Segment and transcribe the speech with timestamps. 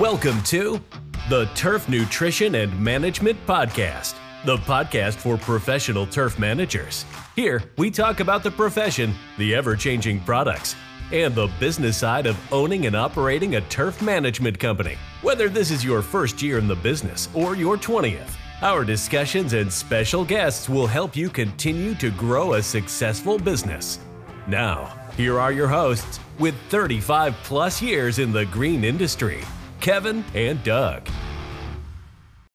[0.00, 0.80] Welcome to
[1.28, 7.04] the Turf Nutrition and Management Podcast, the podcast for professional turf managers.
[7.36, 10.74] Here, we talk about the profession, the ever changing products,
[11.12, 14.96] and the business side of owning and operating a turf management company.
[15.22, 19.72] Whether this is your first year in the business or your 20th, our discussions and
[19.72, 24.00] special guests will help you continue to grow a successful business.
[24.48, 24.86] Now,
[25.16, 29.44] here are your hosts with 35 plus years in the green industry,
[29.84, 31.06] Kevin and Doug.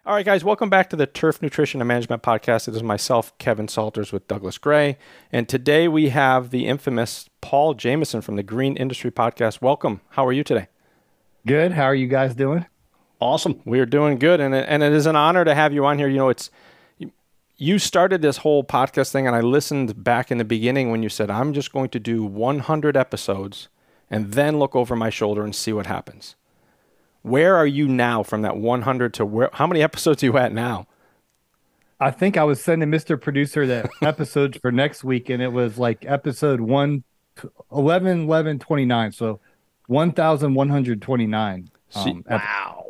[0.03, 2.67] All right, guys, welcome back to the Turf Nutrition and Management Podcast.
[2.67, 4.97] It is myself, Kevin Salters, with Douglas Gray.
[5.31, 9.61] And today we have the infamous Paul Jamison from the Green Industry Podcast.
[9.61, 10.01] Welcome.
[10.09, 10.69] How are you today?
[11.45, 11.73] Good.
[11.73, 12.65] How are you guys doing?
[13.19, 13.61] Awesome.
[13.63, 14.39] We are doing good.
[14.39, 16.07] And it, and it is an honor to have you on here.
[16.07, 16.49] You know, it's
[17.57, 21.09] you started this whole podcast thing, and I listened back in the beginning when you
[21.09, 23.67] said, I'm just going to do 100 episodes
[24.09, 26.35] and then look over my shoulder and see what happens.
[27.21, 29.49] Where are you now from that 100 to where?
[29.53, 30.87] How many episodes are you at now?
[31.99, 33.19] I think I was sending Mr.
[33.19, 37.03] Producer the episodes for next week, and it was like episode 1,
[37.71, 39.11] 11, 11, 29.
[39.11, 39.39] So
[39.87, 41.71] 1,129.
[41.95, 42.85] Um, wow.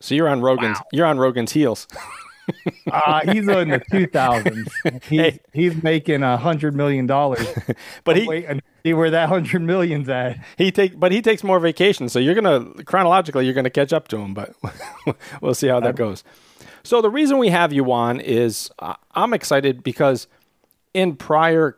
[0.00, 0.86] So you're on Rogan's, wow.
[0.92, 1.86] you're on Rogan's heels.
[2.90, 5.02] uh, he's in the 2000s.
[5.04, 5.40] He's, hey.
[5.52, 7.46] he's making a hundred million dollars.
[8.04, 10.38] but he wait and see where that hundred million's at.
[10.56, 14.08] He take, but he takes more vacation, so you're gonna chronologically you're gonna catch up
[14.08, 14.34] to him.
[14.34, 14.54] But
[15.40, 16.24] we'll see how that goes.
[16.82, 20.26] So the reason we have you on is uh, I'm excited because
[20.94, 21.76] in prior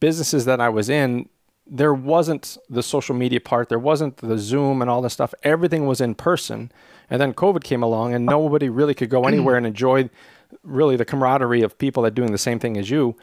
[0.00, 1.28] businesses that I was in,
[1.66, 5.34] there wasn't the social media part, there wasn't the Zoom and all this stuff.
[5.42, 6.70] Everything was in person.
[7.08, 10.10] And then COVID came along, and nobody really could go anywhere and enjoy
[10.62, 13.16] really the camaraderie of people that are doing the same thing as you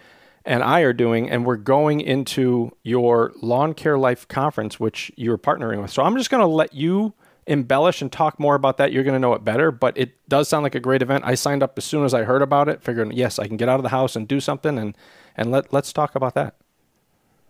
[0.46, 1.30] and I are doing.
[1.30, 5.92] And we're going into your Lawn Care Life conference, which you're partnering with.
[5.92, 7.14] So I'm just going to let you
[7.46, 8.92] embellish and talk more about that.
[8.92, 11.24] You're going to know it better, but it does sound like a great event.
[11.26, 13.70] I signed up as soon as I heard about it, figuring, yes, I can get
[13.70, 14.78] out of the house and do something.
[14.78, 14.98] And,
[15.36, 16.56] and let, let's talk about that.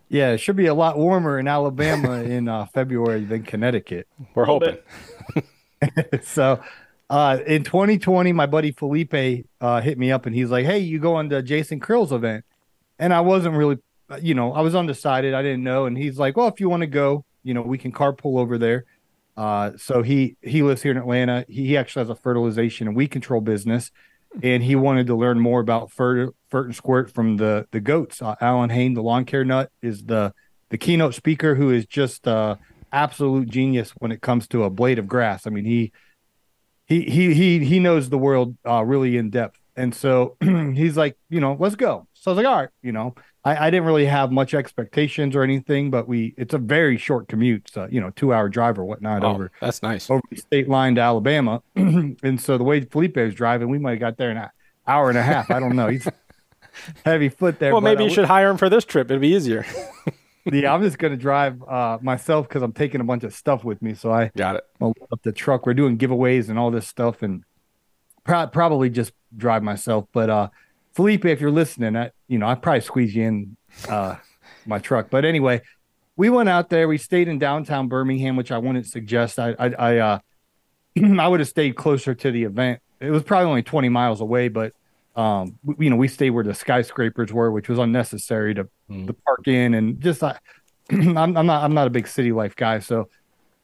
[0.08, 4.08] Yeah, it should be a lot warmer in Alabama in uh, February than Connecticut.
[4.34, 4.78] We're hoping.
[6.22, 6.60] so
[7.10, 10.98] uh, in 2020, my buddy Felipe uh, hit me up and he's like, Hey, you
[10.98, 12.44] going to Jason Creel's event.
[12.98, 13.78] And I wasn't really,
[14.20, 15.34] you know, I was undecided.
[15.34, 15.86] I didn't know.
[15.86, 18.58] And he's like, Well, if you want to go, you know, we can carpool over
[18.58, 18.84] there.
[19.36, 21.44] Uh, so he he lives here in Atlanta.
[21.48, 23.90] He actually has a fertilization and weed control business,
[24.42, 28.22] and he wanted to learn more about fert, fert and squirt from the the goats.
[28.22, 30.32] Uh, Allyn Hane, the lawn care nut, is the
[30.68, 32.56] the keynote speaker who is just uh,
[32.94, 35.46] absolute genius when it comes to a blade of grass.
[35.46, 35.92] I mean, he
[36.86, 41.18] he he he he knows the world uh, really in depth, and so he's like,
[41.28, 42.06] you know, let's go.
[42.14, 45.34] So I was like, all right, you know, I, I didn't really have much expectations
[45.34, 48.78] or anything, but we it's a very short commute, so you know, two hour drive
[48.78, 49.52] or whatnot oh, over.
[49.60, 53.68] That's nice over the state line to Alabama, and so the way Felipe was driving,
[53.68, 54.50] we might have got there in an
[54.86, 55.50] hour and a half.
[55.50, 55.88] I don't know.
[55.88, 56.06] He's
[57.04, 57.72] heavy foot there.
[57.72, 59.10] Well, maybe you should hire him for this trip.
[59.10, 59.66] It'd be easier.
[60.52, 63.80] yeah, I'm just gonna drive uh, myself because I'm taking a bunch of stuff with
[63.80, 63.94] me.
[63.94, 64.64] So I got it.
[64.80, 65.66] I'll up the truck.
[65.66, 67.44] We're doing giveaways and all this stuff, and
[68.24, 70.06] pro- probably just drive myself.
[70.12, 70.48] But uh,
[70.94, 73.56] Felipe, if you're listening, I, you know I probably squeeze you in
[73.88, 74.16] uh,
[74.66, 75.08] my truck.
[75.08, 75.62] But anyway,
[76.16, 76.88] we went out there.
[76.88, 79.38] We stayed in downtown Birmingham, which I wouldn't suggest.
[79.38, 80.18] I I I, uh,
[81.18, 82.80] I would have stayed closer to the event.
[83.00, 84.72] It was probably only 20 miles away, but
[85.16, 89.06] um, you know, we stayed where the skyscrapers were, which was unnecessary to, mm.
[89.06, 90.38] to park in, and just I,
[90.90, 93.08] I'm, I'm not I'm not a big city life guy, so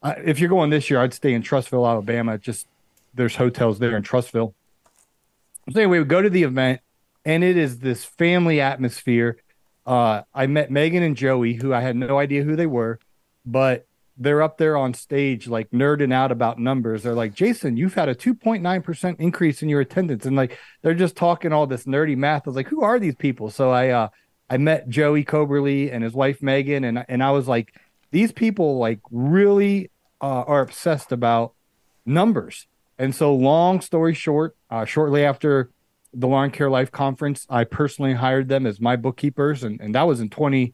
[0.03, 2.37] uh, if you're going this year, I'd stay in Trussville Alabama.
[2.37, 2.67] Just
[3.13, 4.53] there's hotels there in Trussville
[5.71, 6.81] So anyway, we go to the event,
[7.25, 9.37] and it is this family atmosphere.
[9.85, 12.99] Uh, I met Meghan and Joey, who I had no idea who they were,
[13.45, 13.85] but
[14.21, 17.03] they're up there on stage like nerding out about numbers.
[17.03, 20.25] They're like, Jason, you've had a 2.9% increase in your attendance.
[20.25, 22.43] And like they're just talking all this nerdy math.
[22.45, 23.49] I was like, who are these people?
[23.49, 24.09] So I uh
[24.49, 27.73] I met Joey Coberly and his wife Meghan, and and I was like,
[28.11, 29.89] these people like really
[30.19, 31.53] uh, are obsessed about
[32.05, 32.67] numbers.
[32.99, 35.71] And so, long story short, uh, shortly after
[36.13, 40.03] the Lawn Care Life conference, I personally hired them as my bookkeepers, and, and that
[40.03, 40.73] was in 20,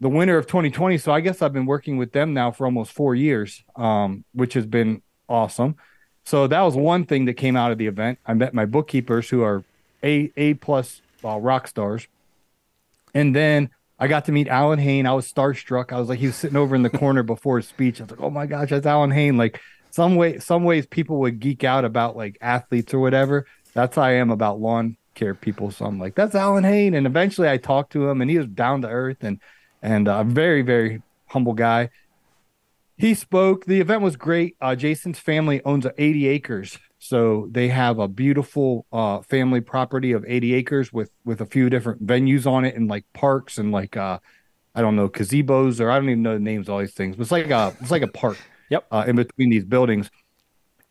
[0.00, 0.98] the winter of 2020.
[0.98, 4.54] So I guess I've been working with them now for almost four years, um, which
[4.54, 5.76] has been awesome.
[6.24, 8.18] So that was one thing that came out of the event.
[8.26, 9.64] I met my bookkeepers who are
[10.02, 12.06] a a plus uh, rock stars,
[13.14, 15.06] and then I got to meet Allyn Hane.
[15.06, 15.92] I was starstruck.
[15.92, 18.00] I was like, he was sitting over in the corner before his speech.
[18.00, 19.36] I was like, oh my gosh, that's Allyn Hane.
[19.36, 19.60] Like
[19.90, 23.46] some way, some ways people would geek out about like athletes or whatever.
[23.74, 25.70] That's how I am about lawn care people.
[25.70, 26.94] So I'm like, that's Allyn Hane.
[26.94, 29.40] And eventually I talked to him and he was down to earth and
[29.82, 31.90] and a very, very humble guy.
[32.96, 33.64] he spoke.
[33.64, 34.56] The event was great.
[34.60, 40.24] Uh, Jason's family owns 80 acres, so they have a beautiful uh, family property of
[40.26, 43.96] 80 acres with with a few different venues on it and like parks and like
[43.96, 44.18] uh,
[44.74, 47.16] I don't know gazebos or I don't even know the names of all these things.
[47.16, 48.38] But it's like a it's like a park.
[48.70, 48.86] Yep.
[48.90, 50.10] Uh, in between these buildings,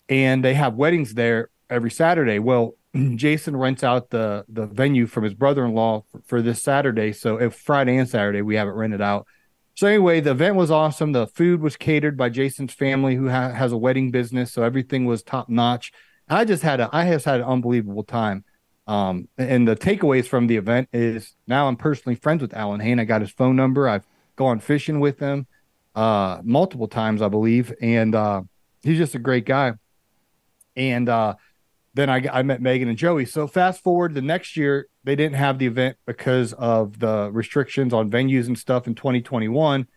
[0.10, 2.40] and they have weddings there every Saturday.
[2.40, 2.76] Well,
[3.16, 7.12] Jason rents out the the venue from his brother in law for, for, this Saturday.
[7.14, 9.28] So if Friday and Saturday we have it rented out.
[9.76, 11.12] So anyway, the event was awesome.
[11.12, 15.06] The food was catered by Jason's family, who ha- has a wedding business, so everything
[15.06, 15.92] was top notch.
[16.28, 18.44] I just had a I just had an unbelievable time.
[18.88, 23.00] Um, and the takeaways from the event is now I'm personally friends with Allyn Hane.
[23.00, 23.88] I got his phone number.
[23.88, 25.46] I've gone fishing with him
[25.98, 28.44] uh, multiple times, I believe, and uh,
[28.84, 29.74] he's just a great guy.
[30.76, 31.36] And uh,
[31.98, 33.26] then I, I met Meghan and Joey.
[33.26, 37.94] So fast forward the next year, they didn't have the event because of the restrictions
[37.94, 39.88] on venues and stuff in 2021.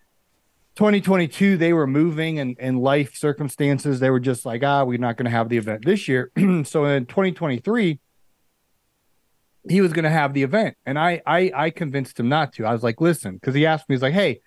[0.77, 4.01] 2022, they were moving and, and life circumstances.
[4.01, 6.33] They were just like, ah, we're not going to have the event this year.
[6.65, 8.01] so in 2023,
[9.69, 10.77] he was going to have the event.
[10.87, 12.65] And I, I, I convinced him not to.
[12.65, 14.41] I was like, listen, because he asked me, he's like, hey,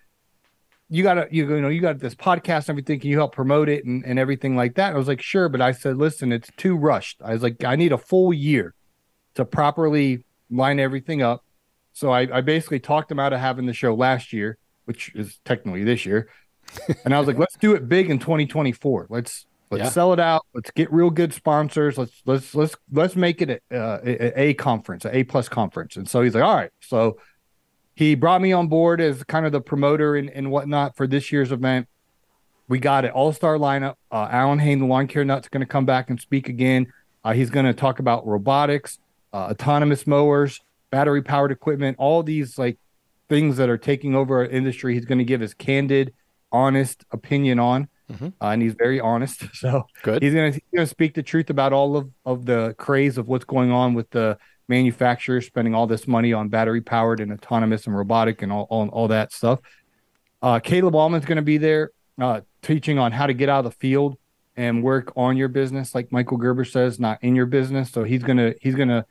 [0.94, 3.00] you got to you, you know you got this podcast and everything.
[3.00, 4.90] Can you help promote it and, and everything like that?
[4.90, 5.50] And i was like sure.
[5.50, 7.20] But i said listen it's too rushed.
[7.24, 8.76] I was like i need a full year
[9.34, 11.44] to properly line everything up.
[11.94, 15.40] So i, I basically talked him out of having the show last year which is
[15.46, 16.30] technically this year.
[17.06, 19.90] And i was like let's do it big in 2024 let's let's yeah.
[19.90, 20.46] sell it out.
[20.54, 21.98] Let's get real good sponsors.
[21.98, 25.98] Let's let's let's let's make it a, a, a conference a a plus conference.
[25.98, 26.72] And so he's like all right.
[26.82, 27.18] So
[27.96, 31.32] he brought me on board as kind of the promoter and, and whatnot for this
[31.32, 31.88] year's event.
[32.68, 33.96] We got an all star lineup.
[34.12, 36.92] Uh, Allyn Hane, the lawn care nut's going to come back and speak again.
[37.24, 39.00] Uh, he's going to talk about robotics,
[39.34, 40.60] uh, autonomous mowers,
[40.90, 42.78] battery powered equipment, all these like
[43.30, 44.94] things that are taking over our industry.
[44.94, 46.14] He's going to give his candid,
[46.52, 47.90] honest opinion on.
[48.12, 48.28] Mm-hmm.
[48.42, 49.44] Uh, and he's very honest.
[49.54, 50.22] So good.
[50.22, 53.72] He's going to speak the truth about all of, of the craze of what's going
[53.72, 54.38] on with the
[54.68, 58.88] manufacturers spending all this money on battery powered and autonomous and robotic and all, all,
[58.90, 59.60] all that stuff.
[60.42, 63.72] Uh, Caleb Auman's going to be there uh, teaching on how to get out of
[63.72, 64.18] the field
[64.56, 67.92] and work on your business, like Michael Gerber says, not in your business.
[67.92, 69.06] So he's gonna he's gonna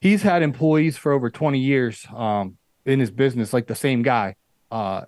[0.00, 4.34] he's had employees for over 20 years um, in his business, like the same guy.
[4.70, 5.02] Uh,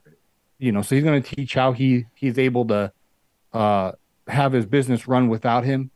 [0.58, 2.92] you know, so he's gonna teach how he he's able to
[3.52, 3.92] uh,
[4.28, 5.90] have his business run without him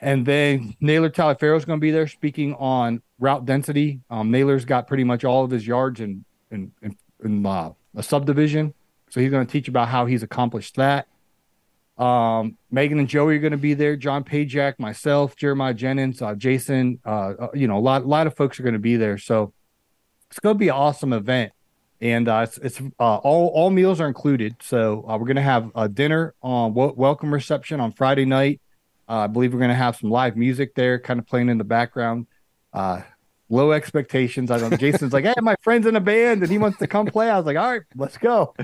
[0.00, 4.00] and then Naylor Taliaferro is going to be there speaking on route density.
[4.10, 8.02] Um, Naylor's got pretty much all of his yards in in, in, in uh, a
[8.02, 8.74] subdivision,
[9.10, 11.08] so he's going to teach about how he's accomplished that.
[11.98, 13.96] Um, Meghan and Joey are going to be there.
[13.96, 17.00] John Pajak, myself, Jeremiah Jennings, uh, Jason.
[17.04, 19.18] Uh, uh, you know, a lot, lot of folks are going to be there.
[19.18, 19.52] So
[20.30, 21.52] it's going to be an awesome event,
[22.00, 24.56] and uh, it's, it's uh, all all meals are included.
[24.62, 28.60] So uh, we're going to have a dinner on w- welcome reception on Friday night.
[29.08, 31.58] Uh, I believe we're going to have some live music there, kind of playing in
[31.58, 32.26] the background.
[32.72, 33.00] Uh,
[33.48, 34.50] low expectations.
[34.50, 34.78] I don't.
[34.78, 37.30] Jason's like, hey, my friend's in a band and he wants to come play.
[37.30, 38.54] I was like, all right, let's go.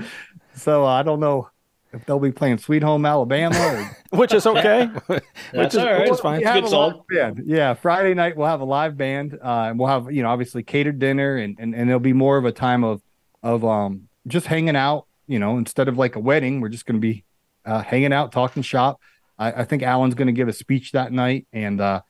[0.55, 1.49] So uh, I don't know
[1.95, 3.97] if they'll be playing Sweet Home Alabama, or...
[4.17, 4.85] which is okay.
[5.07, 6.07] which is, all right.
[6.07, 6.41] It's fine.
[6.41, 7.03] It's good song.
[7.09, 7.43] Band.
[7.45, 10.63] Yeah, Friday night we'll have a live band, uh, and we'll have you know obviously
[10.63, 13.01] catered dinner, and, and and it'll be more of a time of
[13.41, 15.07] of um just hanging out.
[15.27, 17.23] You know, instead of like a wedding, we're just going to be
[17.65, 19.01] uh, hanging out, talking shop.
[19.37, 22.01] I, I think Allyn's going to give a speech that night, and uh,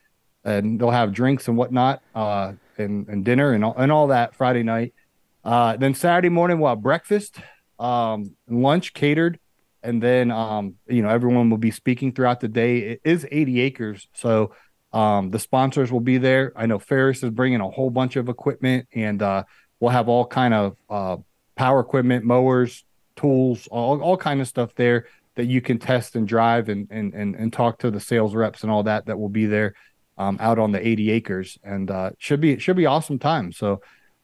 [0.43, 4.35] and they'll have drinks and whatnot, uh, and and dinner and all, and all that
[4.35, 4.93] Friday night.
[5.43, 7.37] Uh, then Saturday morning we'll have breakfast,
[7.79, 9.39] um, lunch catered,
[9.83, 12.79] and then um, you know everyone will be speaking throughout the day.
[12.79, 14.53] It is 80 acres, so
[14.93, 16.53] um, the sponsors will be there.
[16.55, 19.43] I know Ferris is bringing a whole bunch of equipment, and uh,
[19.79, 21.17] we'll have all kind of uh,
[21.55, 26.27] power equipment, mowers, tools, all all kind of stuff there that you can test and
[26.27, 29.29] drive and and and, and talk to the sales reps and all that that will
[29.29, 29.73] be there
[30.17, 33.51] um, out on the 80 acres and uh, should be should be awesome time.
[33.51, 33.81] So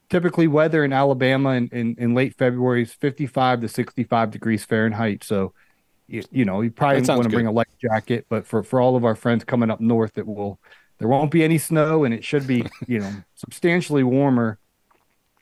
[0.08, 5.24] typically weather in Alabama in, in, in late February is 55 to 65 degrees Fahrenheit.
[5.24, 5.52] So
[6.06, 8.96] you, you know you probably want to bring a light jacket, but for for all
[8.96, 10.60] of our friends coming up north, it will
[10.98, 14.58] there won't be any snow and it should be you know substantially warmer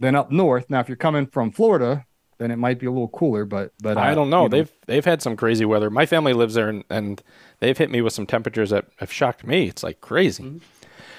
[0.01, 0.69] than up north.
[0.69, 2.07] Now if you're coming from Florida,
[2.41, 3.45] then it might be a little cooler.
[3.45, 4.49] But but uh, I don't know.
[4.49, 4.73] They've know.
[4.87, 5.91] they've had some crazy weather.
[5.91, 7.23] My family lives there, and, and
[7.61, 9.69] they've hit me with some temperatures that have shocked me.
[9.69, 10.43] It's like crazy.
[10.43, 10.59] Mm-hmm.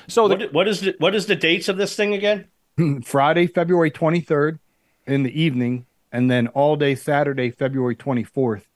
[0.07, 2.47] So what, the, what is the, what is the dates of this thing again?
[3.05, 4.59] Friday, February twenty third,
[5.05, 8.67] in the evening, and then all day Saturday, February twenty fourth.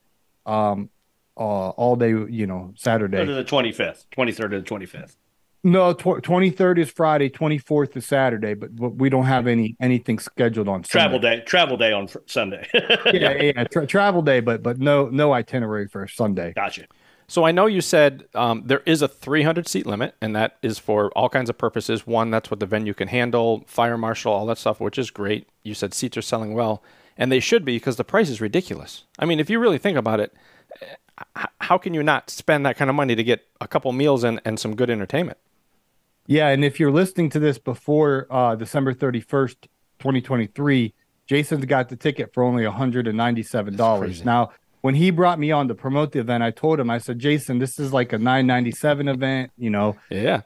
[0.46, 0.92] Um,
[1.38, 3.26] uh, all day, you know, Saturday.
[3.26, 5.18] to the twenty fifth, twenty third to the twenty fifth.
[5.66, 9.76] No, twenty third is Friday, twenty fourth is Saturday, but, but we don't have any
[9.80, 11.38] anything scheduled on travel Sunday.
[11.40, 11.44] day.
[11.44, 12.68] Travel day on fr- Sunday.
[13.12, 16.54] yeah, yeah, tra- travel day, but but no no itinerary for Sunday.
[16.54, 16.86] gotcha.
[17.28, 20.78] So I know you said um, there is a 300 seat limit, and that is
[20.78, 22.06] for all kinds of purposes.
[22.06, 25.50] One, that's what the venue can handle, fire marshal, all that stuff, which is great.
[25.64, 26.84] You said seats are selling well,
[27.18, 29.06] and they should be because the price is ridiculous.
[29.18, 30.32] I mean, if you really think about it,
[31.62, 34.40] how can you not spend that kind of money to get a couple meals and,
[34.46, 35.40] and some good entertainment?
[36.28, 39.56] Yeah, and if you're listening to this before uh, December 31st,
[40.00, 40.94] 2023,
[41.28, 44.26] Jason's got the ticket for only $197.
[44.26, 44.52] Now,
[44.82, 47.60] when he brought me on to promote the event, I told him, I said, Jason,
[47.60, 49.98] this is like a 997 event, you know.
[50.10, 50.42] Yeah.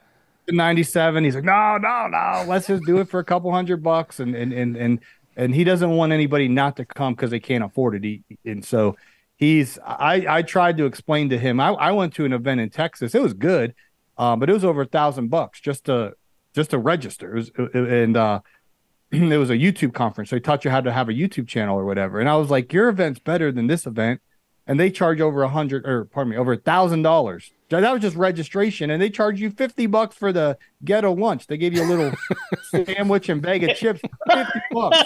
[0.47, 1.23] 97.
[1.23, 4.19] He's like, no, no, no, let's just do it for a couple hundred bucks.
[4.19, 4.99] And and and and
[5.35, 8.03] and he doesn't want anybody not to come because they can't afford it.
[8.03, 8.97] He, and so
[9.35, 11.59] he's I I tried to explain to him.
[11.59, 13.13] I, I went to an event in Texas.
[13.13, 13.75] It was good,
[14.19, 16.13] um, but it was over a thousand bucks just to
[16.53, 17.35] just to register.
[17.35, 18.41] It was, and uh
[19.11, 20.29] it was a YouTube conference.
[20.29, 22.19] So he taught you how to have a YouTube channel or whatever.
[22.19, 24.21] And I was like, your event's better than this event
[24.67, 27.51] and they charge over a hundred or pardon me, over a thousand dollars.
[27.69, 31.47] That was just registration, and they charge you fifty bucks for the ghetto lunch.
[31.47, 32.11] They gave you a little
[32.85, 35.03] sandwich and bag of chips, fifty bucks.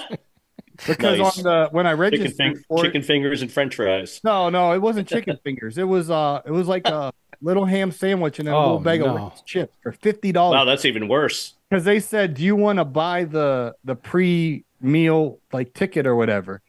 [0.88, 1.38] Because Nice.
[1.38, 4.20] on the when I Chicken, registered fing- for chicken it, fingers and French fries.
[4.24, 5.77] no, no, it wasn't chicken fingers.
[5.77, 8.79] It was uh, it was like a little ham sandwich and then a Oh, little
[8.79, 9.17] bag no.
[9.17, 11.53] of chips for fifty dollars Wow, that's even worse.
[11.69, 16.15] because they said, "Do you want to buy the the pre meal like ticket or
[16.15, 16.62] whatever?"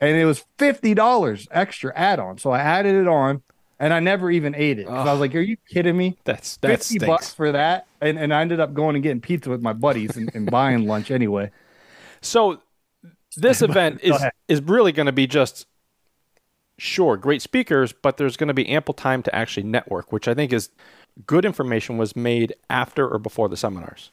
[0.00, 2.38] And it was fifty dollars extra add on.
[2.38, 3.42] So I added it on,
[3.78, 6.56] and I never even ate it 'Cause I was like, "Are you kidding me?" That's
[6.58, 7.06] that Fifty stinks.
[7.06, 10.16] bucks for that, and and I ended up going and getting pizza with my buddies
[10.16, 11.50] and, and buying lunch anyway.
[12.22, 12.60] So
[13.36, 14.32] this event is ahead.
[14.48, 15.66] is really going to be just
[16.80, 20.34] sure great speakers, but there's going to be ample time to actually network, which I
[20.34, 20.70] think is
[21.26, 24.10] good information was made after or before the seminars.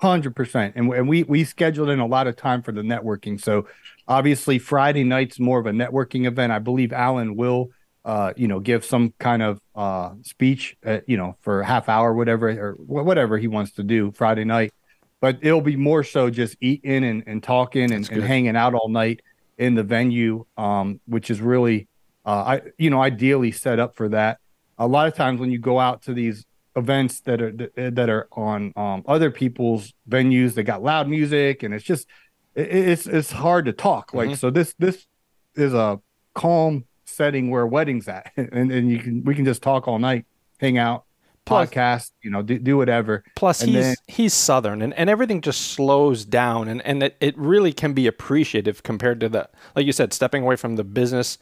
[0.00, 3.40] Hundred percent, and and we we scheduled in a lot of time for the networking.
[3.40, 3.66] So
[4.06, 6.52] obviously Friday night's more of a networking event.
[6.52, 7.70] I believe Allyn will,
[8.04, 11.88] uh, you know, give some kind of uh speech, uh, you know, for a half
[11.88, 14.72] hour, whatever or wh- whatever he wants to do Friday night.
[15.20, 18.88] But it'll be more so just eating and, and talking and, and hanging out all
[18.88, 19.20] night
[19.58, 21.88] in the venue, um, which is really,
[22.26, 24.38] uh, I you know, ideally set up for that.
[24.78, 26.44] A lot of times when you go out to these
[26.76, 27.52] events that are
[27.90, 30.54] that are on um, other people's venues.
[30.54, 32.06] They got loud music, and it's just
[32.54, 34.14] it, it's it's hard to talk.
[34.14, 35.06] Like so, this this
[35.54, 36.00] is a
[36.34, 40.24] calm setting where weddings at, and and you can we can just talk all night,
[40.60, 41.04] hang out,
[41.44, 43.24] Plus- podcast, you know, do, do whatever.
[43.34, 47.16] Plus, And he's then- he's southern, and, and everything just slows down, and and it,
[47.20, 50.84] it really can be appreciative compared to the like you said, stepping away from the
[50.84, 51.38] business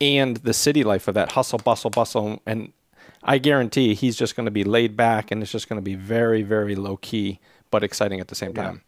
[0.00, 2.72] and the city life of that hustle, bustle, bustle, and
[3.22, 5.94] I guarantee he's just going to be laid back, and it's just going to be
[5.94, 7.38] very, very low key,
[7.70, 8.82] but exciting at the same time.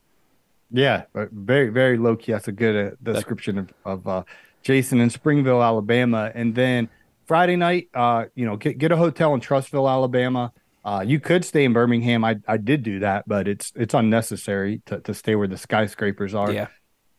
[0.70, 2.32] Yeah, but very very low key.
[2.32, 4.22] That's a good uh, description of, of uh,
[4.62, 6.88] Jason in Springville, Alabama, and then
[7.26, 10.52] Friday night, uh, you know, get get a hotel in Trussville, Alabama.
[10.84, 12.24] Uh, you could stay in Birmingham.
[12.24, 16.34] I I did do that, but it's it's unnecessary to, to stay where the skyscrapers
[16.34, 16.50] are.
[16.50, 16.68] Yeah.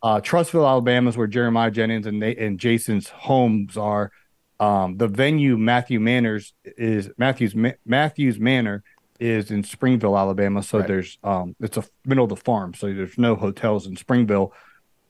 [0.03, 4.11] Uh, Trussville, Alabama is where Jeremiah Jennings and they and Jason's homes are.
[4.59, 8.83] Um, the venue Matthew Manners is Matthews Ma- Mathews Manor
[9.19, 10.61] is in Springville, Alabama.
[10.61, 10.87] So Right.
[10.87, 14.53] there's um, it's a middle of the farm, so there's no hotels in Springville.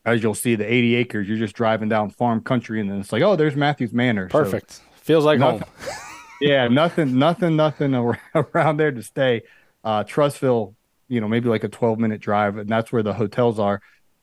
[0.06, 3.10] As you'll see, the 80 acres, you're just driving down farm country, and then it's
[3.12, 4.28] like, oh, there's Mathews Manor.
[4.30, 4.80] So, Perfect.
[4.96, 5.96] Feels like Nothing- home.
[6.42, 7.94] yeah, nothing, nothing, nothing
[8.34, 9.42] around there to stay.
[9.82, 10.74] Uh, Trussville,
[11.08, 13.80] you know, maybe like a 12 minute drive, and that's where the hotels are.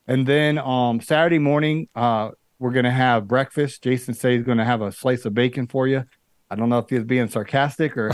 [0.07, 3.83] And then um, Saturday morning, uh, we're gonna have breakfast.
[3.83, 6.03] Jason says he's gonna have a slice of bacon for you.
[6.49, 8.11] I don't know if he's being sarcastic or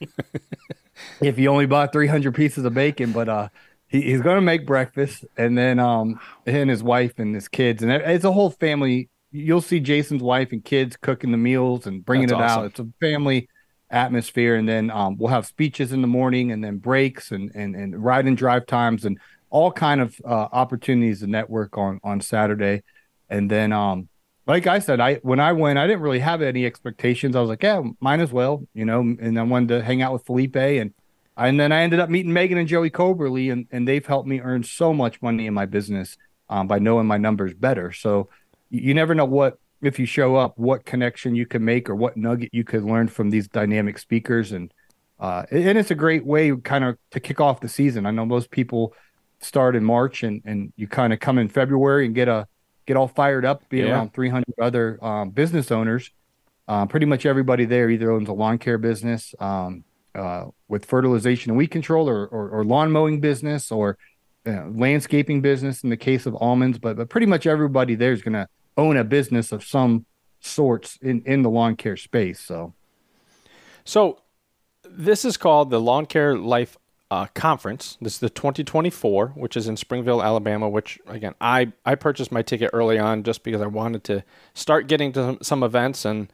[1.20, 3.48] if he only bought 300 pieces of bacon, but uh,
[3.88, 7.82] he, he's gonna make breakfast, and then um, he and his wife and his kids,
[7.82, 9.08] and it's a whole family.
[9.30, 12.60] You'll see Jason's wife and kids cooking the meals and bringing That's it awesome.
[12.60, 12.66] out.
[12.66, 13.48] It's a family
[13.90, 17.74] atmosphere, and then um, we'll have speeches in the morning, and then breaks and and
[17.74, 19.18] and ride and drive times, and
[19.50, 22.82] all kind of uh, opportunities to network on on Saturday,
[23.28, 24.08] and then um,
[24.48, 27.36] like I said, I when I went, I didn't really have any expectations.
[27.36, 29.00] I was like, yeah, might as well, you know.
[29.00, 30.94] And I wanted to hang out with Felipe, and
[31.36, 34.40] and then I ended up meeting Meghan and Joey Coberly, and and they've helped me
[34.40, 36.16] earn so much money in my business
[36.48, 37.92] um, by knowing my numbers better.
[37.92, 38.30] So
[38.70, 42.16] you, never know what if you show up, what connection you can make or what
[42.16, 44.72] nugget you could learn from these dynamic speakers, and
[45.20, 48.06] uh, and it's a great way kind of to kick off the season.
[48.06, 48.94] I know most people
[49.40, 52.46] start in March, and and you kind of come in February and get a
[52.86, 53.92] get all fired up, be Yeah.
[53.92, 56.10] around 300 other um, business owners.
[56.66, 61.50] Uh, pretty much everybody there either owns a lawn care business, um, uh, with fertilization
[61.50, 63.96] and weed control or, or, or lawn mowing business or
[64.46, 68.22] uh, landscaping business in the case of Aumans, but, but pretty much everybody there is
[68.22, 70.04] going to own a business of some
[70.40, 72.40] sorts in, in the lawn care space.
[72.40, 72.72] So,
[73.84, 74.20] so
[74.88, 76.76] this is called the Lawn Care Life
[77.10, 77.96] uh, Conference.
[78.00, 80.68] This is the 2024, which is in Springville, Alabama.
[80.68, 84.24] Which again, I I purchased my ticket early on just because I wanted to
[84.54, 86.32] start getting to some, events, and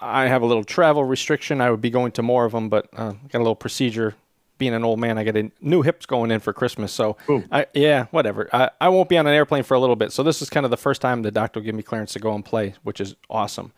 [0.00, 1.60] I have a little travel restriction.
[1.60, 4.14] I would be going to more of them, but uh, got a little procedure.
[4.56, 6.90] Being an old man, I get a new hips going in for Christmas.
[6.90, 7.16] So,
[7.52, 8.48] I, yeah, whatever.
[8.52, 10.10] I, I won't be on an airplane for a little bit.
[10.10, 12.18] So, this is kind of the first time the doctor will give me clearance to
[12.18, 13.72] go and play, which is awesome.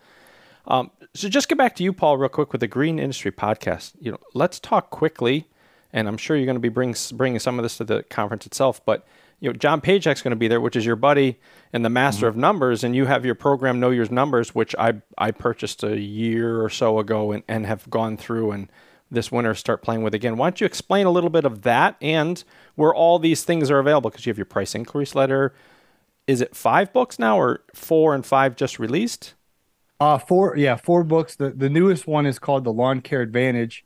[0.65, 3.93] Um, so just get back to you, Paul, real quick with the Green Industry Podcast.
[3.99, 5.47] You know, let's talk quickly,
[5.93, 8.45] and I'm sure you're going to be bring, bringing some of this to the conference
[8.45, 8.83] itself.
[8.85, 9.05] But
[9.39, 11.39] you know, John Pajak's going to be there, which is your buddy
[11.73, 12.29] and the master mm-hmm.
[12.29, 15.99] of numbers, and you have your program Know Your Numbers, which I I purchased a
[15.99, 18.69] year or so ago and, and have gone through and
[19.09, 20.37] this winter start playing with again.
[20.37, 22.41] Why don't you explain a little bit of that and
[22.75, 24.09] where all these things are available?
[24.09, 25.53] Because you have your price increase letter.
[26.27, 29.33] Is it five books now, or four and five just released?
[29.99, 31.35] Uh, four, yeah, four books.
[31.35, 33.85] The the newest one is called The Lawn Care Advantage.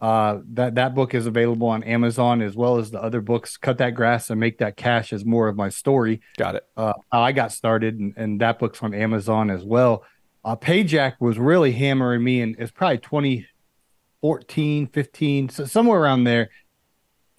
[0.00, 3.56] Uh, that that book is available on Amazon as well as the other books.
[3.56, 6.20] Cut that grass and make that cash is more of my story.
[6.36, 6.66] Got it.
[6.76, 10.04] Uh, how I got started, and, and that book's on Amazon as well.
[10.44, 16.50] Uh, Pajak was really hammering me, and it's probably 2014, 15, so somewhere around there.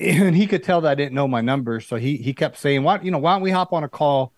[0.02, 2.84] And he could tell that I didn't know my numbers, so he he kept saying,
[2.84, 4.32] "Why, you know, why don't we hop on a call?"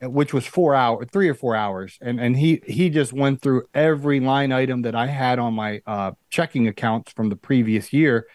[0.00, 3.64] Which was four hours, three or four hours, and and he he just went through
[3.74, 8.26] every line item that I had on my uh, checking accounts from the previous year,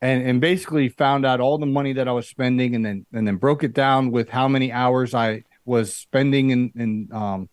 [0.00, 3.26] and and basically found out all the money that I was spending, and then and
[3.26, 7.48] then broke it down with how many hours I was spending in in um,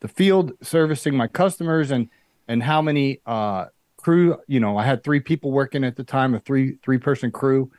[0.00, 2.08] the field servicing my customers, and
[2.48, 4.38] and how many uh, crew.
[4.46, 7.70] You know, I had three people working at the time, a three three person crew.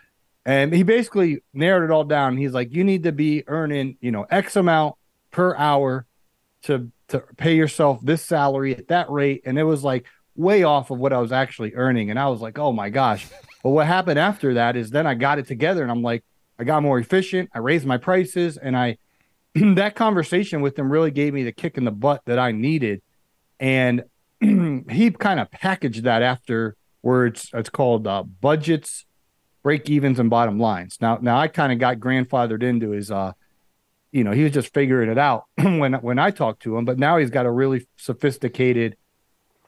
[0.46, 2.38] And he basically narrowed it all down.
[2.38, 4.96] He's like, you need to be earning, you know, X amount
[5.38, 6.08] per hour
[6.63, 9.44] to to pay yourself this salary at that rate.
[9.46, 12.10] And it was like way off of what I was actually earning.
[12.10, 13.27] And I was like oh my gosh.
[13.63, 16.24] But what happened after that is then I got it together and I'm like
[16.57, 17.51] I got more efficient.
[17.53, 18.98] I raised my prices and I
[19.53, 23.03] that conversation with him really gave me the kick in the butt that I needed.
[23.59, 24.05] And
[24.40, 27.44] he kind of packaged that afterwards.
[27.44, 29.05] It's it's called uh, budgets
[29.62, 30.98] break evens and bottom lines.
[31.00, 33.33] Now now I kind of got grandfathered into his uh
[34.11, 36.85] you know, he was just figuring it out when when I talked to him.
[36.85, 38.98] But now he's got a really sophisticated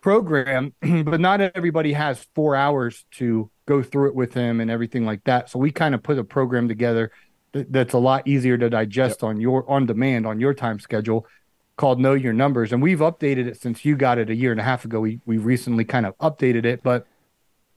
[0.01, 0.73] program.
[0.81, 5.23] but not everybody has four hours to go through it with him and everything like
[5.25, 5.49] that.
[5.49, 7.11] So we kind of put a program together
[7.51, 9.29] that's a lot easier to digest yep.
[9.29, 11.25] on your on demand on your time schedule
[11.77, 12.73] called Know Your Numbers.
[12.73, 14.99] And we've updated it since you got it a year and a half ago.
[14.99, 17.07] We we recently kind of updated it, but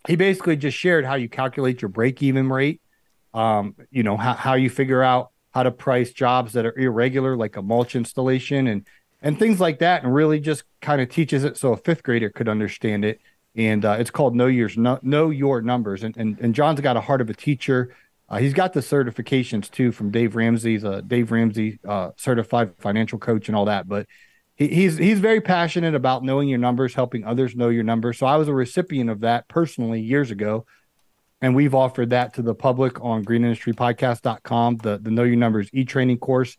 [0.06, 2.80] he basically just shared how you calculate your break even rate.
[3.32, 7.36] Um, you know, how, how you figure out how to price jobs that are irregular,
[7.36, 8.86] like a mulch installation and
[9.24, 12.28] and things like that, and really just kind of teaches it so a fifth grader
[12.28, 13.20] could understand it.
[13.54, 16.02] And uh, it's called Know Yours, know, know Your Numbers.
[16.02, 17.94] And, and and John's got a heart of a teacher.
[18.28, 23.18] Uh, he's got the certifications too from Dave Ramsey's uh, Dave Ramsey uh, certified financial
[23.18, 23.86] coach and all that.
[23.86, 24.06] But
[24.56, 28.18] he, he's he's very passionate about knowing your numbers, helping others know your numbers.
[28.18, 30.64] So I was a recipient of that personally years ago
[31.42, 35.84] and we've offered that to the public on greenindustrypodcast.com, the, the Know Your Numbers e
[35.84, 36.56] training course.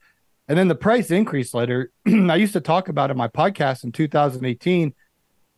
[0.50, 1.89] And then the price increase letter.
[2.06, 4.93] I used to talk about in my podcast in 2018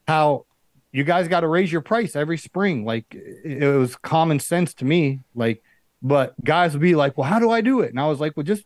[0.08, 0.46] how
[0.92, 2.86] you guys got to raise your price every spring.
[2.86, 5.22] Like it, was common sense to me.
[5.34, 5.64] Like,
[6.04, 7.90] but guys would be like, well, how do I do it?
[7.90, 8.64] And I was like, well, just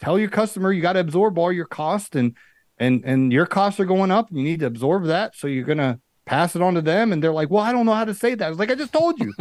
[0.00, 2.36] tell your customer you got to absorb all your cost and
[2.78, 4.30] and and your costs are going up.
[4.30, 5.34] And you need to absorb that.
[5.34, 7.12] So you're gonna pass it on to them.
[7.12, 8.46] And they're like, well, I don't know how to say that.
[8.46, 9.34] I was like, I just told you.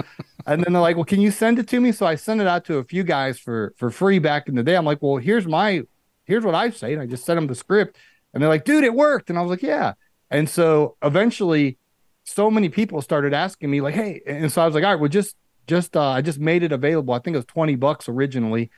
[0.50, 1.92] And then they're like, well, can you send it to me?
[1.92, 4.64] So I sent it out to a few guys for for free back in the
[4.64, 4.76] day.
[4.76, 5.84] I'm like, well, here's my
[6.26, 6.94] here's what I say.
[6.94, 7.98] And I just sent them the script.
[8.34, 9.30] And they're like, dude, it worked.
[9.30, 9.94] And I was like, yeah.
[10.32, 11.78] And so eventually
[12.24, 15.00] so many people started asking me, like, hey, and so I was like, all right,
[15.00, 15.36] well, just
[15.68, 17.14] just uh I just made it available.
[17.14, 18.72] I think it was 20 bucks originally.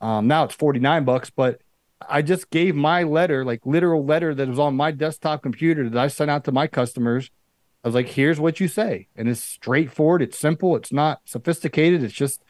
[0.00, 1.60] Um, now it's 49 bucks, but
[2.08, 5.98] I just gave my letter, like literal letter that was on my desktop computer that
[5.98, 7.30] I sent out to my customers
[7.84, 9.08] I was like, here's what you say.
[9.16, 10.22] And it's straightforward.
[10.22, 10.76] It's simple.
[10.76, 12.02] It's not sophisticated.
[12.02, 12.42] It's just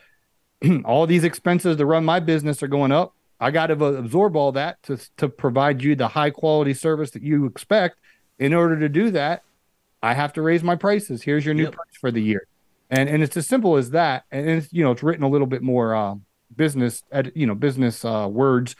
[0.84, 3.14] all these expenses to run my business are going up.
[3.40, 7.22] I got to absorb all that to, to provide you the high quality service that
[7.22, 7.98] you expect.
[8.38, 9.42] In order to do that,
[10.02, 11.22] I have to raise my prices.
[11.22, 11.72] Here's your new yep.
[11.72, 12.46] price for the year.
[12.90, 14.24] And, and it's as simple as that.
[14.30, 16.14] And it's, you know, it's written a little bit more uh,
[16.54, 17.02] business,
[17.34, 18.76] you know, business uh, words.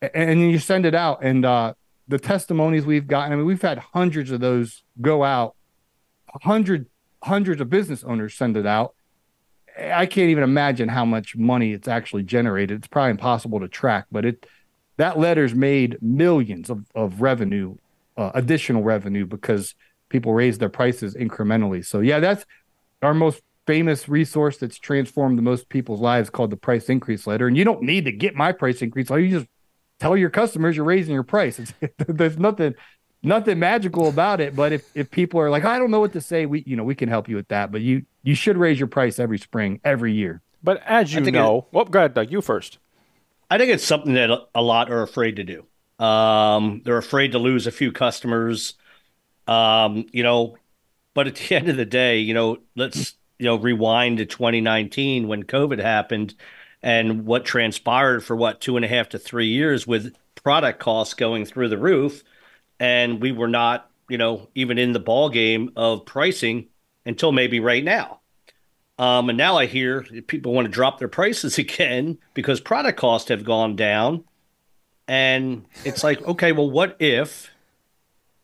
[0.00, 1.22] And, and you send it out.
[1.22, 1.74] And uh,
[2.08, 5.55] the testimonies we've gotten, I mean, we've had hundreds of those go out
[6.42, 6.86] hundred
[7.22, 8.94] hundreds of business owners send it out.
[9.78, 12.78] I can't even imagine how much money it's actually generated.
[12.78, 14.46] It's probably impossible to track, but it
[14.96, 17.76] that letter's made millions of, of revenue,
[18.16, 19.74] uh, additional revenue because
[20.08, 21.84] people raise their prices incrementally.
[21.84, 22.46] So yeah, that's
[23.02, 27.46] our most famous resource that's transformed the most people's lives called the price increase letter.
[27.46, 29.22] And you don't need to get my price increase letter.
[29.22, 29.50] You just
[29.98, 31.58] tell your customers you're raising your price.
[31.58, 31.74] It's,
[32.08, 32.74] there's nothing
[33.26, 34.56] nothing magical about it.
[34.56, 36.84] But if, if people are like, I don't know what to say, we you know
[36.84, 37.70] we can help you with that.
[37.72, 40.40] But you you should raise your price every spring, every year.
[40.62, 42.30] But as you know, it, well, go ahead, Doug.
[42.30, 42.78] You first.
[43.50, 46.04] I think it's something that a lot are afraid to do.
[46.04, 48.74] Um, they're afraid to lose a few customers.
[49.46, 50.56] Um, you know,
[51.14, 55.28] but at the end of the day, you know, let's you know rewind to 2019
[55.28, 56.34] when COVID happened,
[56.82, 61.14] and what transpired for what two and a half to three years with product costs
[61.14, 62.22] going through the roof,
[62.78, 66.68] and we were not you know even in the ball game of pricing
[67.04, 68.20] until maybe right now.
[68.98, 73.28] Um, and now I hear people want to drop their prices again because product costs
[73.28, 74.24] have gone down.
[75.08, 77.50] And it's like, okay, well, what if,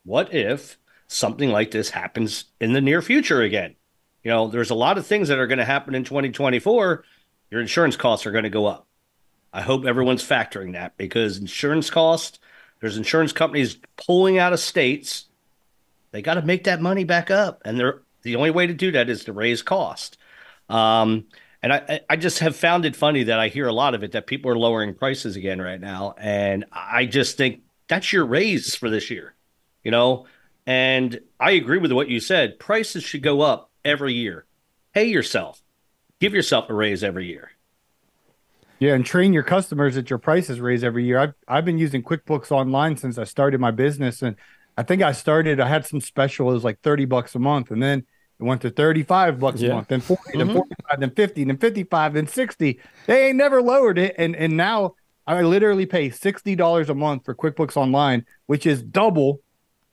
[0.05, 3.75] what if something like this happens in the near future again?
[4.23, 7.05] You know, there's a lot of things that are going to happen in 2024.
[7.51, 8.87] Your insurance costs are going to go up.
[9.53, 12.39] I hope everyone's factoring that because insurance costs,
[12.83, 15.27] there's insurance companies pulling out of states.
[16.11, 17.63] They got to make that money back up.
[17.65, 20.19] And they're the only way to do that is to raise cost.
[20.69, 21.27] Um,
[21.63, 24.13] and I, I just have found it funny that I hear a lot of it
[24.13, 26.17] that people are lowering prices again right now.
[26.19, 29.35] And I just think that's your raise for this year,
[29.85, 30.27] you know?
[30.67, 32.59] And I agree with what you said.
[32.59, 34.45] Prices should go up every year.
[34.93, 35.63] Pay yourself,
[36.19, 37.53] give yourself a raise every year.
[38.83, 41.17] Yeah, and train your customers that your prices raise every year.
[41.17, 44.35] I've I've been using QuickBooks Online since I started my business, and
[44.77, 45.61] I think I started.
[45.61, 46.51] I had some special.
[46.51, 48.05] It was like thirty bucks a month, and then
[48.41, 49.71] it went to 35 bucks yeah.
[49.71, 50.39] a month, then 40, mm-hmm.
[50.39, 52.81] then 45, then 50, then 55, then 60.
[53.07, 54.17] They ain't never lowered it.
[54.19, 54.97] And and now
[55.29, 59.43] I literally pay $60 a month for QuickBooks Online, which is double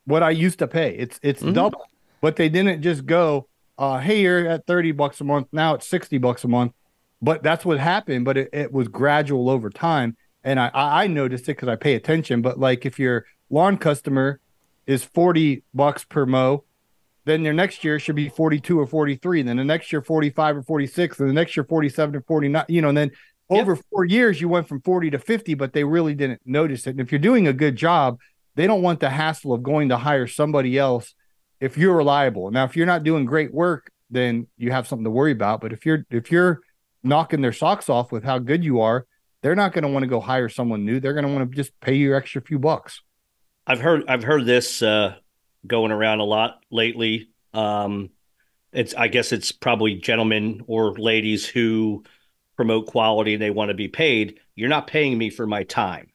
[0.05, 0.95] what I used to pay.
[0.95, 1.53] It's it's mm-hmm.
[1.53, 1.85] double.
[2.21, 5.47] But they didn't just go, uh, hey, you're at 30 bucks a month.
[5.51, 6.73] Now it's 60 bucks a month.
[7.21, 8.25] But that's what happened.
[8.25, 10.17] But it, it was gradual over time.
[10.43, 12.41] And I, I noticed it because I pay attention.
[12.41, 14.39] But like if your lawn customer
[14.87, 16.63] is 40 bucks per mow
[17.25, 20.57] then your next year should be 42 or 43 and then the next year 45
[20.57, 23.11] or 46 and the next year 47 or 49 you know and then
[23.49, 23.61] yep.
[23.61, 26.91] over four years you went from 40 to 50 but they really didn't notice it
[26.91, 28.19] and if you're doing a good job
[28.55, 31.13] they don't want the hassle of going to hire somebody else
[31.59, 35.11] if you're reliable now if you're not doing great work then you have something to
[35.11, 36.61] worry about but if you're if you're
[37.03, 39.05] knocking their socks off with how good you are
[39.41, 41.55] they're not going to want to go hire someone new they're going to want to
[41.55, 43.01] just pay you extra few bucks
[43.67, 45.15] i've heard i've heard this uh
[45.65, 47.29] going around a lot lately.
[47.53, 48.09] Um,
[48.71, 52.03] it's I guess it's probably gentlemen or ladies who
[52.55, 54.39] promote quality and they want to be paid.
[54.55, 56.11] You're not paying me for my time.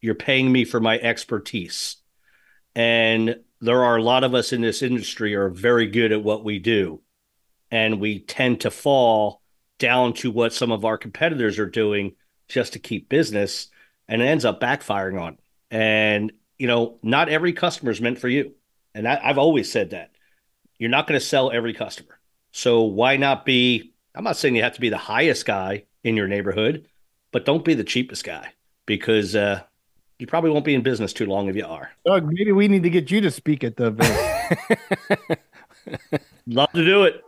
[0.00, 1.96] You're paying me for my expertise.
[2.74, 6.44] And there are a lot of us in this industry are very good at what
[6.44, 7.00] we do.
[7.70, 9.37] And we tend to fall
[9.78, 12.12] down to what some of our competitors are doing
[12.48, 13.68] just to keep business
[14.08, 15.38] and it ends up backfiring on.
[15.70, 18.52] And you know, not every customer is meant for you.
[18.94, 20.10] And I, I've always said that.
[20.78, 22.18] You're not going to sell every customer.
[22.52, 23.92] So why not be?
[24.14, 26.88] I'm not saying you have to be the highest guy in your neighborhood,
[27.30, 28.52] but don't be the cheapest guy
[28.86, 29.62] because uh,
[30.18, 31.90] you probably won't be in business too long if you are.
[32.04, 35.40] Doug, maybe we need to get you to speak at the event.
[36.46, 37.22] Love to do it.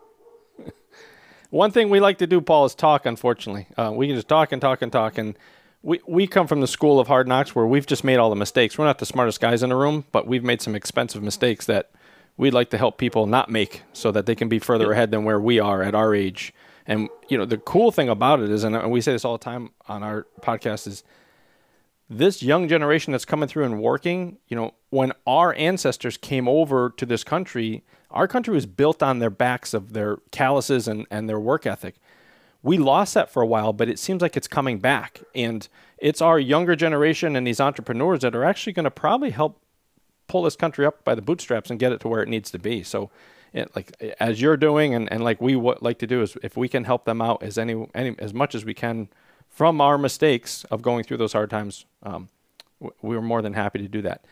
[1.51, 3.05] One thing we like to do, Paul, is talk.
[3.07, 5.37] Unfortunately, uh, we can just talk and talk and talk, and
[5.83, 8.37] we, we come from the school of hard knocks where we've just made all the
[8.37, 8.79] mistakes.
[8.79, 11.91] We're not the smartest guys in the room, but we've made some expensive mistakes that
[12.37, 15.25] we'd like to help people not make so that they can be further ahead than
[15.25, 16.55] where we are at our age.
[16.87, 19.45] And you know, the cool thing about it is, and we say this all the
[19.45, 21.03] time on our podcast, is
[22.11, 24.37] this young generation that's coming through and working.
[24.49, 29.21] You know, when our ancestors came over to this country, our country was built on
[29.21, 31.95] their backs of their calluses and, and their work ethic
[32.63, 35.23] we lost that for a while, but it seems like it's coming back.
[35.35, 35.67] And
[35.99, 39.63] it's our younger generation and these entrepreneurs that are actually going to probably help
[40.29, 42.59] pull this country up by the bootstraps and get it to where it needs to
[42.59, 42.83] be.
[42.83, 43.11] So,
[43.53, 46.57] it, like as you're doing, and, and like we w- like to do is if
[46.57, 49.09] we can help them out as any, any as much as we can
[49.51, 52.29] from our mistakes of going through those hard times, um,
[52.81, 54.25] we were more than happy to do that.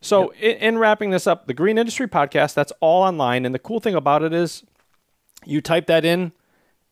[0.00, 0.42] So, yep.
[0.42, 3.80] in, in wrapping this up, the Green Industry Podcast that's all online, and the cool
[3.80, 4.64] thing about it is,
[5.44, 6.32] you type that in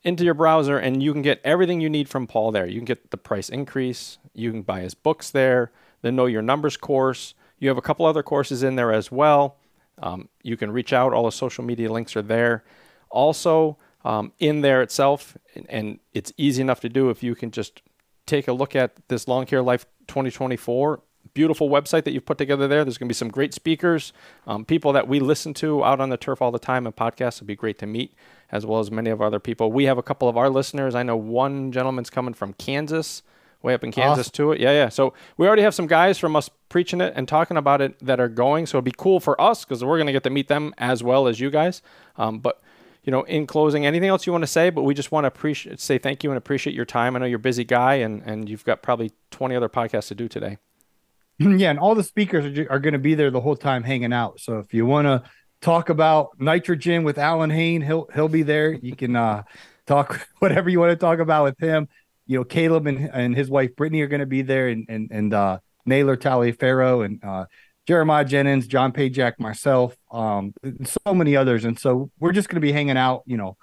[0.03, 2.65] into your browser and you can get everything you need from Paul there.
[2.65, 6.41] You can get the price increase, you can buy his books there, the Know Your
[6.41, 7.33] Numbers course.
[7.59, 9.57] You have a couple other courses in there as well.
[10.01, 11.13] Um, you can reach out.
[11.13, 12.63] All the social media links are there.
[13.11, 17.51] Also, um, in there itself, and, and it's easy enough to do if you can
[17.51, 17.81] just
[18.25, 21.01] take a look at this Lawn Care Life 2024
[21.33, 22.83] beautiful website that you've put together there.
[22.83, 24.13] There's going to be some great speakers,
[24.47, 27.37] um, people that we listen to out on the turf all the time, and podcasts
[27.37, 28.13] It'd be great to meet,
[28.51, 29.71] as well as many of our other people.
[29.71, 30.95] We have a couple of our listeners.
[30.95, 33.23] I know one gentleman's coming from Kansas,
[33.61, 34.33] way up in Kansas awesome.
[34.33, 34.59] to it.
[34.59, 34.89] Yeah, yeah.
[34.89, 38.19] So we already have some guys from us preaching it and talking about it that
[38.19, 38.65] are going.
[38.65, 41.03] So it'd be cool for us because we're going to get to meet them as
[41.03, 41.81] well as you guys.
[42.17, 42.61] Um, but
[43.03, 44.69] you know, in closing, anything else you want to say?
[44.69, 47.15] But we just want to appreciate, say thank you and appreciate your time.
[47.15, 50.15] I know you're a busy guy, and and you've got probably 20 other podcasts to
[50.15, 50.57] do today.
[51.39, 54.13] yeah, and all the speakers are, are going to be there the whole time hanging
[54.13, 54.39] out.
[54.39, 55.23] So if you want to
[55.61, 58.73] talk about nitrogen with Allyn Hane, he'll he'll be there.
[58.73, 59.43] You can uh,
[59.85, 61.87] talk whatever you want to talk about with him.
[62.27, 65.09] You know, Caleb and, and his wife Brittany are going to be there, and and
[65.11, 67.45] and uh, Naylor Taliaferro and uh,
[67.91, 71.65] Jeremiah Jennings, John Pajak, myself, um, so many others.
[71.65, 73.57] And so we're just going to be hanging out, you know,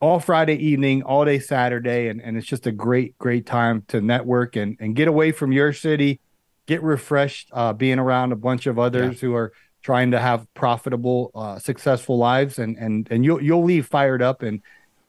[0.00, 4.00] all Friday evening, all day Saturday, and and it's just a great great time to
[4.00, 6.20] network and and get away from your city
[6.66, 9.28] get refreshed uh, being around a bunch of others yeah.
[9.28, 13.86] who are trying to have profitable, uh, successful lives, and and and you'll you'll leave
[13.86, 14.60] fired up and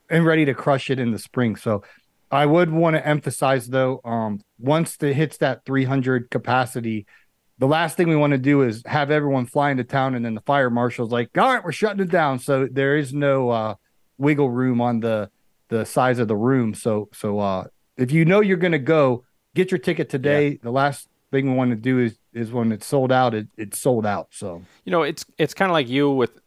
[0.08, 1.56] and ready to crush it in the spring.
[1.56, 1.82] So,
[2.30, 7.06] I would want to emphasize though, um, once it hits that 300 capacity,
[7.58, 10.34] the last thing we want to do is have everyone fly into town, and then
[10.34, 13.74] the fire marshal's like, "All right, we're shutting it down." So there is no uh,
[14.16, 15.30] wiggle room on the
[15.68, 16.74] the size of the room.
[16.74, 17.64] So so uh,
[17.96, 20.50] if you know you're going to go, get your ticket today.
[20.50, 20.56] Yeah.
[20.62, 23.78] The last thing we want to do is is when it's sold out, it, it's
[23.78, 24.28] sold out.
[24.30, 26.38] So you know, it's it's kind of like you with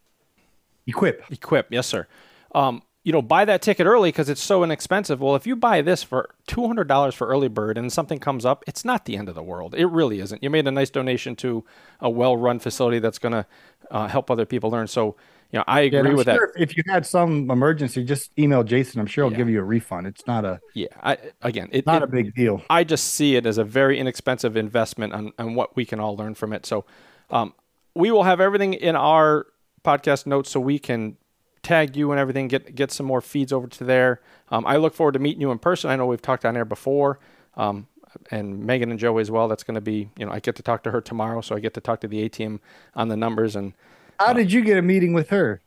[0.86, 1.30] Equip.
[1.30, 2.06] Equip, yes, sir.
[2.54, 5.20] Um, you know, buy that ticket early because it's so inexpensive.
[5.20, 8.44] Well, if you buy this for two hundred dollars for early bird and something comes
[8.44, 9.74] up, it's not the end of the world.
[9.74, 10.42] It really isn't.
[10.42, 11.64] You made a nice donation to
[12.00, 13.46] a well-run facility that's going to
[13.90, 14.86] uh, help other people learn.
[14.86, 15.16] So
[15.50, 16.62] you know, I agree yeah, with sure that.
[16.62, 19.00] If you had some emergency, just email Jason.
[19.00, 19.38] I'm sure he'll yeah.
[19.38, 20.06] give you a refund.
[20.06, 20.86] It's not a yeah.
[21.02, 22.62] I, again, it's not it, a big deal.
[22.70, 26.16] I just see it as a very inexpensive investment on, on what we can all
[26.16, 26.64] learn from it.
[26.64, 26.86] So,
[27.30, 27.52] um,
[27.94, 29.46] we will have everything in our
[29.84, 31.18] podcast notes so we can
[31.62, 32.48] tag you and everything.
[32.48, 34.20] Get get some more feeds over to there.
[34.50, 35.90] Um, I look forward to meeting you in person.
[35.90, 37.18] I know we've talked on air before.
[37.56, 37.86] Um,
[38.30, 39.48] and Meghan and Joey as well.
[39.48, 41.60] That's going to be, you know, I get to talk to her tomorrow, so I
[41.60, 42.60] get to talk to the A team
[42.94, 43.72] on the numbers and
[44.18, 45.60] how did you get a meeting with her?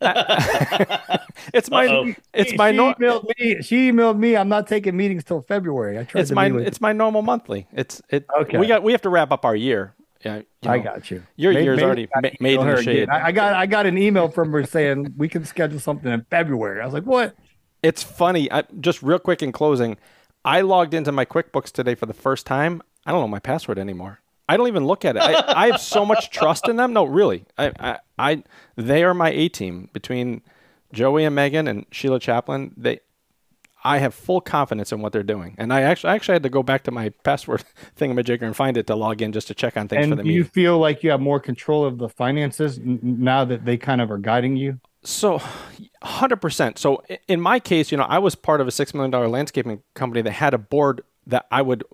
[0.00, 2.14] it's my Uh-oh.
[2.34, 3.62] it's my she, no- emailed me.
[3.62, 4.36] She emailed me.
[4.36, 5.98] I'm not taking meetings till February.
[5.98, 7.66] I tried it's my it's my normal monthly.
[7.72, 8.26] It's it.
[8.38, 8.58] Okay.
[8.58, 9.94] We got we have to wrap up our year.
[10.24, 11.22] Yeah, you know, I got you.
[11.36, 13.10] Your maybe, year's already ma- made in the shade.
[13.10, 16.24] I, I, got I got an email from her saying we can schedule something in
[16.30, 16.80] February.
[16.80, 17.36] I was like, what?
[17.82, 18.50] It's funny.
[18.50, 19.98] I, just real quick in closing,
[20.44, 22.82] I logged into my QuickBooks today for the first time.
[23.04, 24.20] I don't know my password anymore.
[24.48, 25.22] I don't even look at it.
[25.22, 26.94] I, I have so much trust in them.
[26.94, 27.44] No, really.
[27.58, 28.42] I, I, I
[28.76, 30.40] they are my A team between
[30.92, 32.72] Joey and Meghan and Sheila Chaplin.
[32.76, 33.00] They,
[33.84, 35.54] I have full confidence in what they're doing.
[35.58, 37.64] And I actually, I actually had to go back to my password
[37.98, 40.22] thingamajigger and find it to log in just to check on things and for the
[40.22, 44.00] do you feel like you have more control of the finances now that they kind
[44.00, 44.80] of are guiding you?
[45.02, 45.38] So,
[46.02, 46.78] 100%.
[46.78, 50.22] So, in my case, you know, I was part of a $6 million landscaping company
[50.22, 51.84] that had a board that I would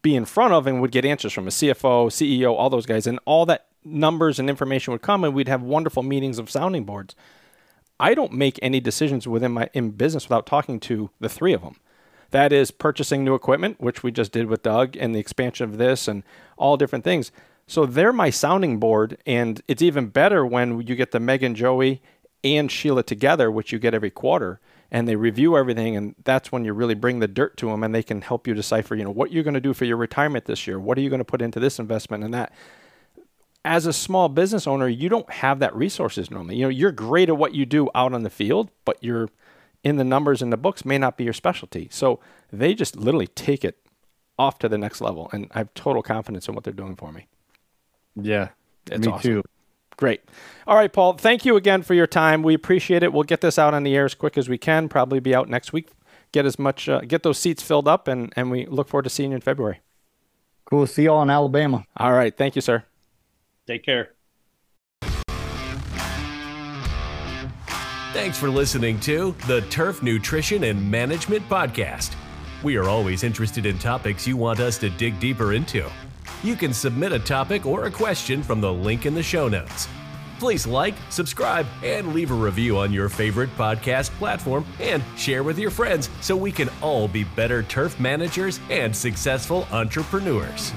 [0.00, 3.08] be in front of and would get answers from a CFO, CEO, all those guys,
[3.08, 6.84] and all that numbers and information would come, and we'd have wonderful meetings of sounding
[6.84, 7.16] boards.
[8.02, 11.62] I don't make any decisions within my in business without talking to the three of
[11.62, 11.76] them.
[12.32, 15.78] That is purchasing new equipment, which we just did with Doug, and the expansion of
[15.78, 16.24] this, and
[16.56, 17.30] all different things.
[17.68, 22.02] So they're my sounding board, and it's even better when you get the Meghan, Joey,
[22.42, 24.60] and Sheila together, which you get every quarter
[24.90, 27.94] and they review everything and that's when you really bring the dirt to them and
[27.94, 30.44] they can help you decipher you know what you're going to do for your retirement
[30.44, 32.52] this year what are you going to put into this investment and that
[33.64, 37.28] as a small business owner you don't have that resources normally you know you're great
[37.28, 39.28] at what you do out on the field but you're
[39.84, 42.20] in the numbers and the books may not be your specialty so
[42.52, 43.78] they just literally take it
[44.38, 47.12] off to the next level and i have total confidence in what they're doing for
[47.12, 47.26] me
[48.16, 48.48] yeah
[48.90, 49.30] it's me awesome.
[49.30, 49.42] too
[49.96, 50.22] Great.
[50.66, 52.42] All right, Paul, thank you again for your time.
[52.42, 53.12] We appreciate it.
[53.12, 55.48] We'll get this out on the air as quick as we can, probably be out
[55.48, 55.90] next week.
[56.32, 59.10] Get as much, uh, get those seats filled up, and, and we look forward to
[59.10, 59.80] seeing you in February.
[60.64, 60.86] Cool.
[60.86, 61.84] See you all in Alabama.
[61.96, 62.36] All right.
[62.36, 62.84] Thank you, sir.
[63.66, 64.14] Take care.
[68.12, 72.14] Thanks for listening to the Turf Nutrition and Management Podcast.
[72.62, 75.90] We are always interested in topics you want us to dig deeper into
[76.42, 79.88] you can submit a topic or a question from the link in the show notes.
[80.38, 85.56] Please like, subscribe, and leave a review on your favorite podcast platform and share with
[85.56, 90.72] your friends so we can all be better turf managers and successful entrepreneurs.